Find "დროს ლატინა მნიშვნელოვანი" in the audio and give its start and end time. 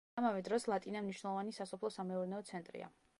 0.47-1.55